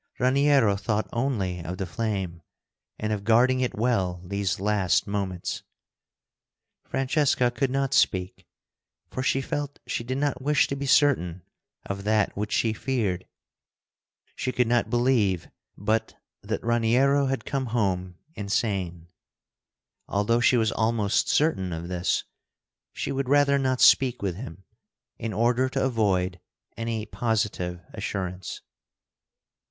[0.17, 2.41] Raniero thought only of the flame,
[2.97, 5.61] and of guarding it well these last moments.
[6.83, 8.47] Francesca could not speak,
[9.11, 11.43] for she felt she did not wish to be certain
[11.85, 13.27] of that which she feared.
[14.35, 19.07] She could not believe but that Raniero had come home insane.
[20.07, 22.23] Although she was almost certain of this,
[22.91, 24.63] she would rather not speak with him,
[25.19, 26.39] in order to avoid
[26.75, 28.61] any positive assurance.